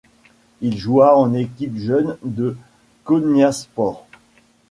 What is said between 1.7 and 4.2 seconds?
jeune de Konyaspor.